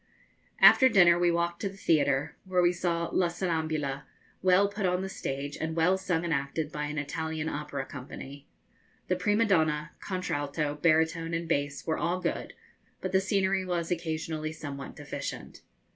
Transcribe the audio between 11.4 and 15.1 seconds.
bass were all good, but the scenery was occasionally somewhat